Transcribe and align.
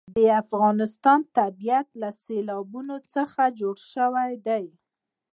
د 0.17 0.19
افغانستان 0.41 1.19
طبیعت 1.37 1.87
له 2.01 2.09
سیلابونه 2.23 2.95
څخه 3.13 3.41
جوړ 3.59 3.77
شوی 3.93 4.31
دی. 4.47 4.65